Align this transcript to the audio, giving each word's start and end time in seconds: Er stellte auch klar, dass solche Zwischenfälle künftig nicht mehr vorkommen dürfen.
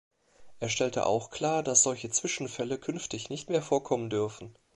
Er 0.59 0.69
stellte 0.69 1.05
auch 1.05 1.29
klar, 1.29 1.61
dass 1.61 1.83
solche 1.83 2.09
Zwischenfälle 2.09 2.79
künftig 2.79 3.29
nicht 3.29 3.51
mehr 3.51 3.61
vorkommen 3.61 4.09
dürfen. 4.09 4.57